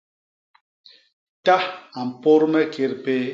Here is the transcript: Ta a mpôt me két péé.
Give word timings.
Ta 1.45 1.57
a 1.99 2.01
mpôt 2.09 2.41
me 2.51 2.61
két 2.73 2.93
péé. 3.03 3.27